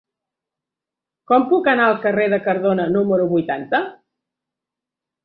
[1.31, 3.81] Com puc anar al carrer de Cardona número vuitanta?